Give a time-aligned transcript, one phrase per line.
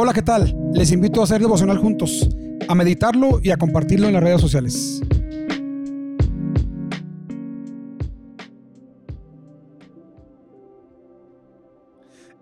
[0.00, 0.54] Hola, ¿qué tal?
[0.74, 2.28] Les invito a hacer devocional juntos,
[2.68, 5.02] a meditarlo y a compartirlo en las redes sociales.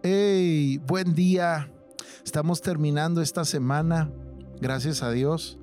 [0.03, 1.73] Hey, buen día.
[2.27, 4.13] Estamos terminando esta semana,
[4.61, 5.59] gracias a Dios.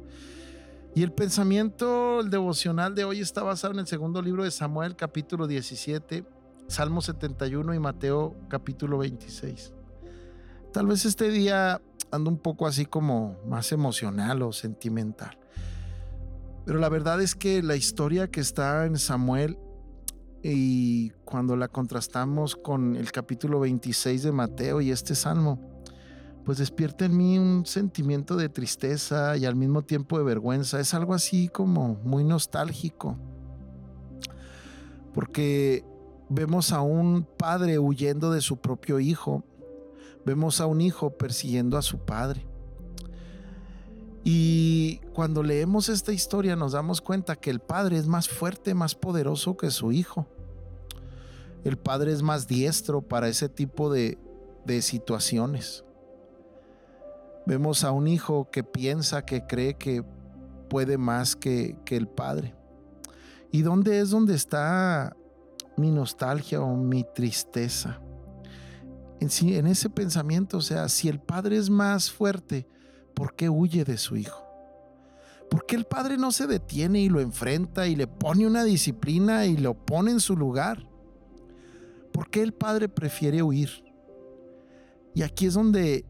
[0.96, 4.96] Y el pensamiento, el devocional de hoy está basado en el segundo libro de Samuel,
[4.96, 6.26] capítulo 17,
[6.68, 9.74] Salmo 71 y Mateo, capítulo 26.
[10.74, 15.38] Tal vez este día ando un poco así como más emocional o sentimental.
[16.66, 19.60] Pero la verdad es que la historia que está en Samuel
[20.42, 25.60] y cuando la contrastamos con el capítulo 26 de Mateo y este salmo,
[26.44, 30.80] pues despierta en mí un sentimiento de tristeza y al mismo tiempo de vergüenza.
[30.80, 33.16] Es algo así como muy nostálgico.
[35.14, 35.86] Porque
[36.30, 39.44] vemos a un padre huyendo de su propio hijo
[40.26, 42.46] vemos a un hijo persiguiendo a su padre.
[44.24, 48.96] Y cuando leemos esta historia nos damos cuenta que el padre es más fuerte, más
[48.96, 50.28] poderoso que su hijo.
[51.66, 54.18] El padre es más diestro para ese tipo de,
[54.82, 55.84] situaciones.
[57.46, 60.04] Vemos a un hijo que piensa, que cree que
[60.70, 62.56] puede más que, que el padre.
[63.52, 65.18] ¿Y dónde es donde está
[65.76, 68.00] mi nostalgia o mi tristeza?
[69.24, 72.68] En, ese pensamiento, o sea, si el padre es más fuerte,
[73.14, 74.44] ¿por qué huye de su hijo?
[75.50, 79.46] ¿Por qué el padre no se detiene y lo enfrenta y le pone una disciplina
[79.46, 80.88] y lo pone en su lugar?
[82.12, 83.70] ¿Por qué el padre prefiere huir?
[85.14, 86.06] Y aquí es donde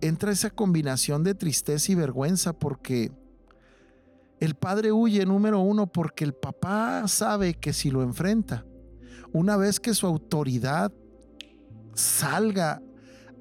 [0.00, 3.10] entra esa combinación de tristeza y vergüenza porque
[4.38, 8.66] el padre huye, número uno, porque el papá sabe que si lo enfrenta,
[9.32, 10.92] una vez que su autoridad
[11.96, 12.82] salga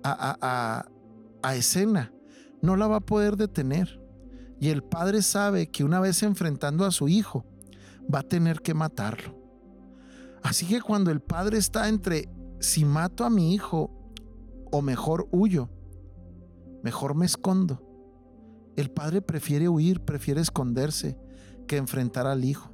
[0.04, 0.86] a,
[1.54, 2.12] escena,
[2.62, 4.02] no la va a poder detener.
[4.60, 7.46] Y el padre sabe que una vez enfrentando a su hijo,
[8.12, 9.38] va a tener que matarlo.
[10.42, 13.92] Así que cuando el padre está entre si mato a mi hijo
[14.72, 15.70] o mejor huyo,
[16.84, 17.82] mejor me escondo.
[18.76, 21.18] El padre prefiere huir, prefiere esconderse
[21.68, 22.72] que enfrentar al hijo.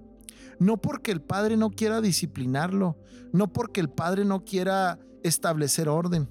[0.59, 2.97] No porque el padre no quiera disciplinarlo,
[3.33, 6.27] no porque el padre no quiera establecer orden,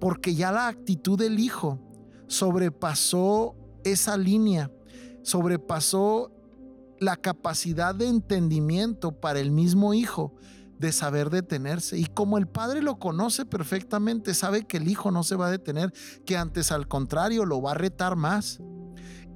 [0.00, 1.78] porque ya la actitud del hijo
[2.26, 4.70] sobrepasó esa línea,
[5.22, 6.32] sobrepasó
[7.00, 10.34] la capacidad de entendimiento para el mismo hijo
[10.78, 11.98] de saber detenerse.
[11.98, 15.50] Y como el padre lo conoce perfectamente, sabe que el hijo no se va a
[15.50, 15.92] detener,
[16.24, 18.60] que antes al contrario lo va a retar más.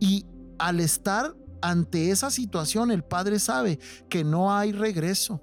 [0.00, 0.26] Y
[0.59, 3.78] al estar ante esa situación, el padre sabe
[4.09, 5.41] que no hay regreso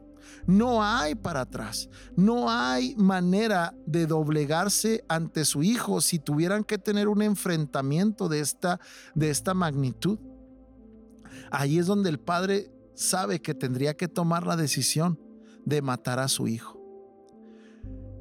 [0.48, 1.90] no hay para atrás.
[2.16, 8.40] No hay manera de doblegarse ante su hijo si tuvieran que tener un enfrentamiento de
[8.40, 8.80] esta,
[9.16, 10.18] de esta magnitud.
[11.52, 15.20] Ahí es donde el padre sabe que tendría que tomar la decisión
[15.66, 16.80] de matar a su hijo.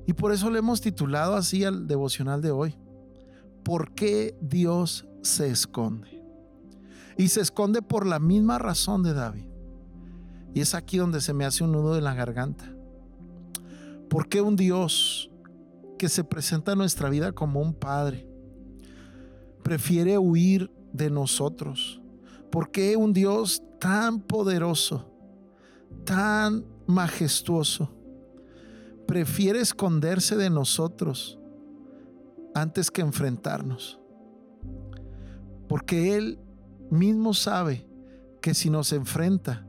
[0.07, 2.79] Y por eso le hemos titulado así al devocional de hoy.
[3.63, 6.25] ¿Por qué Dios se esconde?
[7.19, 9.48] Y se esconde por la misma razón de David.
[10.55, 12.73] Y es aquí donde se me hace un nudo en la garganta.
[14.09, 15.31] ¿Por qué un Dios
[15.99, 18.27] que se presenta en nuestra vida como un Padre
[19.63, 22.01] prefiere huir de nosotros?
[22.51, 25.13] ¿Por qué un Dios tan poderoso,
[26.05, 27.95] tan majestuoso,
[29.07, 31.39] prefiere esconderse de nosotros
[32.55, 34.01] antes que enfrentarnos?
[35.69, 36.39] Porque Él
[36.91, 37.87] mismo sabe
[38.41, 39.68] que si nos enfrenta,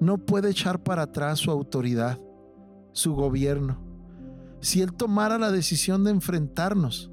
[0.00, 2.20] no puede echar para atrás su autoridad,
[2.92, 3.78] su gobierno.
[4.60, 7.10] Si Él tomara la decisión de enfrentarnos,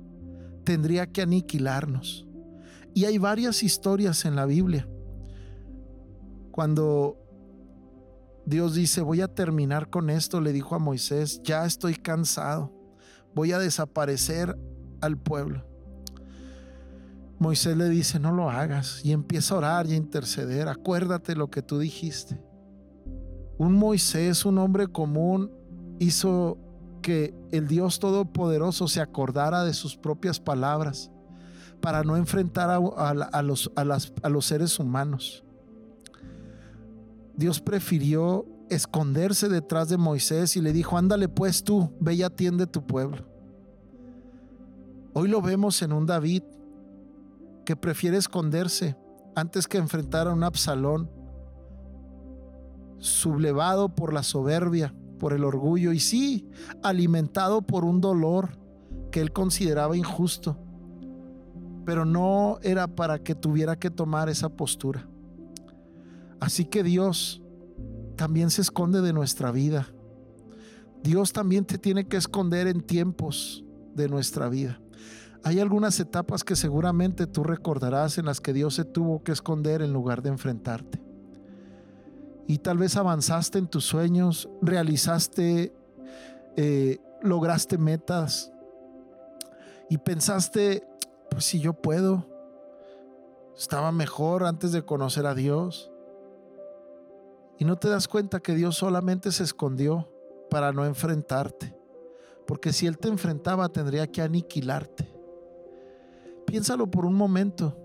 [0.63, 2.27] tendría que aniquilarnos.
[2.93, 4.87] Y hay varias historias en la Biblia.
[6.51, 7.17] Cuando
[8.45, 12.71] Dios dice, voy a terminar con esto, le dijo a Moisés, ya estoy cansado,
[13.33, 14.57] voy a desaparecer
[15.01, 15.65] al pueblo.
[17.39, 21.49] Moisés le dice, no lo hagas, y empieza a orar y a interceder, acuérdate lo
[21.49, 22.39] que tú dijiste.
[23.63, 25.49] Un Moisés, un hombre común,
[25.97, 26.57] hizo
[27.01, 31.09] que el Dios Todopoderoso se acordara de sus propias palabras
[31.79, 33.71] para no enfrentar a, los,
[34.29, 35.45] los seres humanos.
[37.37, 42.67] Dios prefirió esconderse detrás de Moisés y le dijo, ándale pues tú, ve y atiende
[42.67, 43.25] tu pueblo.
[45.13, 46.43] Hoy lo vemos en un David
[47.65, 48.97] que prefiere esconderse
[49.37, 51.22] antes que enfrentar a un Absalón
[53.03, 56.47] sublevado por la soberbia, por el orgullo y sí,
[56.81, 58.57] alimentado por un dolor
[59.11, 60.57] que él consideraba injusto.
[61.85, 65.05] pero no era para que tuviera que tomar esa postura.
[66.39, 67.43] Así que Dios
[68.15, 69.87] también se esconde de nuestra vida.
[71.03, 73.65] Dios también te tiene que esconder en tiempos
[73.95, 74.79] de nuestra vida.
[75.43, 79.81] Hay algunas etapas que seguramente tú recordarás en las que Dios se tuvo que esconder
[79.81, 81.02] en lugar de enfrentarte.
[82.47, 85.73] Y tal vez avanzaste en tus sueños, realizaste,
[86.55, 88.51] eh, lograste metas
[89.89, 90.85] y pensaste,
[91.29, 92.27] pues si yo puedo,
[93.55, 95.91] estaba mejor antes de conocer a Dios.
[97.59, 100.09] Y no te das cuenta que Dios solamente se escondió
[100.49, 101.75] para no enfrentarte.
[102.45, 105.07] Porque si Él te enfrentaba tendría que aniquilarte.
[106.45, 107.77] Piénsalo por un momento.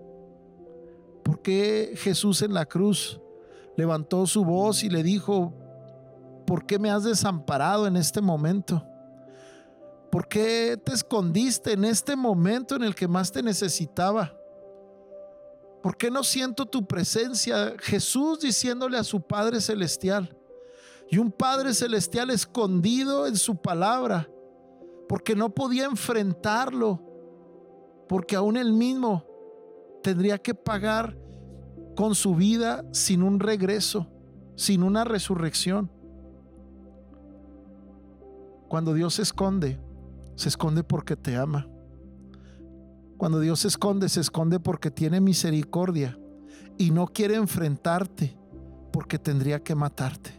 [1.23, 3.21] ¿Por qué Jesús en la cruz
[3.79, 5.55] levantó su voz y le dijo,
[6.45, 8.85] ¿por qué me has desamparado en este momento?
[10.11, 14.35] ¿Por qué te escondiste en este momento en el que más te necesitaba?
[15.81, 17.75] ¿Por qué no siento tu presencia?
[17.79, 20.37] Jesús diciéndole a su Padre Celestial.
[21.09, 24.29] Y un Padre Celestial escondido en su palabra.
[25.09, 27.01] Porque no podía enfrentarlo.
[28.09, 29.25] Porque aún él mismo
[30.03, 31.17] tendría que pagar
[31.99, 34.07] con su vida sin un regreso,
[34.55, 35.91] sin una resurrección.
[38.69, 39.81] Cuando Dios se esconde,
[40.37, 41.67] se esconde porque te ama.
[43.17, 46.17] Cuando Dios se esconde, se esconde porque tiene misericordia
[46.77, 48.39] y no quiere enfrentarte
[48.93, 50.31] porque tendría que matarte.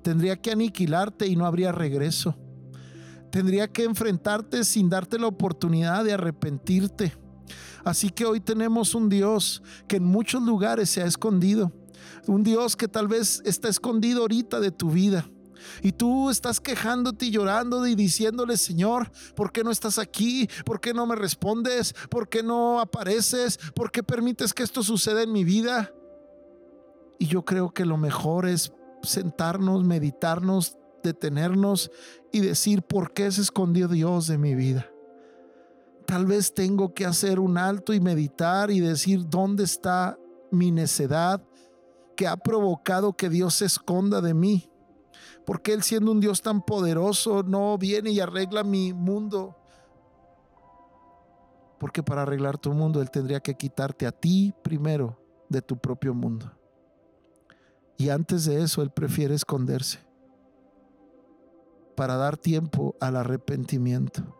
[0.00, 2.34] Tendría que aniquilarte y no habría regreso.
[3.30, 7.12] Tendría que enfrentarte sin darte la oportunidad de arrepentirte.
[7.84, 11.72] Así que hoy tenemos un Dios que en muchos lugares se ha escondido.
[12.26, 15.28] Un Dios que tal vez está escondido ahorita de tu vida
[15.82, 20.48] y tú estás quejándote y llorando y diciéndole, Señor, ¿por qué no estás aquí?
[20.64, 21.94] ¿Por qué no me respondes?
[22.10, 23.58] ¿Por qué no apareces?
[23.74, 25.92] ¿Por qué permites que esto suceda en mi vida?
[27.18, 28.72] Y yo creo que lo mejor es
[29.02, 31.90] sentarnos, meditarnos, detenernos
[32.32, 34.90] y decir, ¿por qué se escondió Dios de mi vida?
[36.08, 40.18] Tal vez tengo que hacer un alto y meditar y decir, ¿dónde está
[40.50, 41.42] mi necedad
[42.16, 44.70] que ha provocado que Dios se esconda de mí?
[45.44, 49.58] Porque Él siendo un Dios tan poderoso no viene y arregla mi mundo?
[51.78, 56.14] Porque para arreglar tu mundo Él tendría que quitarte a ti primero de tu propio
[56.14, 56.50] mundo.
[57.98, 59.98] Y antes de eso Él prefiere esconderse
[61.94, 64.37] para dar tiempo al arrepentimiento,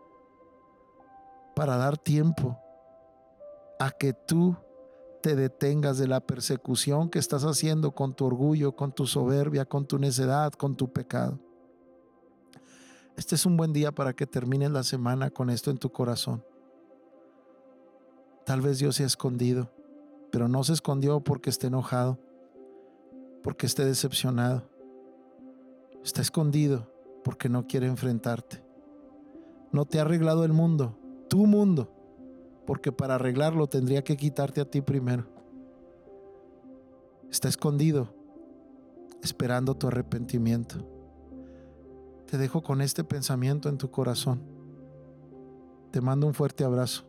[1.59, 2.57] para dar tiempo
[3.79, 4.55] a que tú
[5.21, 9.85] te detengas de la persecución que estás haciendo con tu orgullo, con tu soberbia, con
[9.85, 11.37] tu necedad, con tu pecado.
[13.17, 16.45] Este es un buen día para que termines la semana con esto en tu corazón.
[18.45, 19.69] Tal vez Dios se ha escondido,
[20.31, 22.17] pero no se escondió porque esté enojado,
[23.43, 24.63] porque esté decepcionado.
[26.05, 26.89] Está escondido
[27.21, 28.63] porque no quiere enfrentarte.
[29.73, 30.95] No te ha arreglado el mundo,
[31.29, 31.95] tu mundo
[32.69, 35.25] porque para arreglarlo tendría que quitarte a ti primero.
[37.31, 38.13] Está escondido,
[39.23, 40.85] esperando tu arrepentimiento.
[42.27, 44.43] Te dejo con este pensamiento en tu corazón.
[45.89, 47.05] Te mando un fuerte abrazo.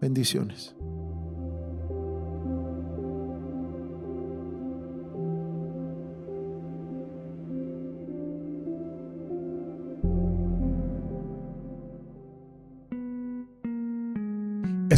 [0.00, 0.74] Bendiciones.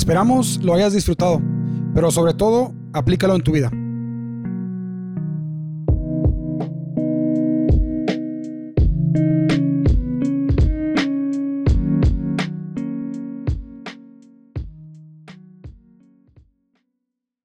[0.01, 1.43] Esperamos lo hayas disfrutado,
[1.95, 3.71] pero sobre todo, aplícalo en tu vida.